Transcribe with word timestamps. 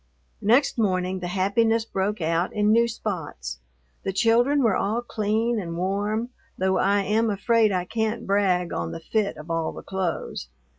Next 0.41 0.79
morning 0.79 1.19
the 1.19 1.27
happiness 1.27 1.85
broke 1.85 2.21
out 2.21 2.51
in 2.53 2.71
new 2.71 2.87
spots. 2.87 3.59
The 4.01 4.11
children 4.11 4.63
were 4.63 4.75
all 4.75 5.03
clean 5.03 5.59
and 5.59 5.77
warm, 5.77 6.29
though 6.57 6.79
I 6.79 7.03
am 7.03 7.29
afraid 7.29 7.71
I 7.71 7.85
can't 7.85 8.25
brag 8.25 8.73
on 8.73 8.93
the 8.93 8.99
fit 8.99 9.37
of 9.37 9.51
all 9.51 9.71
the 9.71 9.83
clothes. 9.83 10.49